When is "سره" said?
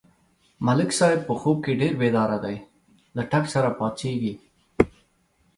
3.53-3.69